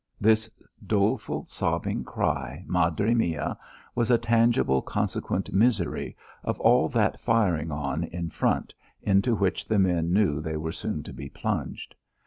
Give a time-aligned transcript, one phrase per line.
[0.19, 0.49] This
[0.87, 3.55] doleful sobbing cry "Madre mia"
[3.93, 9.77] was a tangible consequent misery of all that firing on in front into which the
[9.77, 11.93] men knew they were soon to be plunged.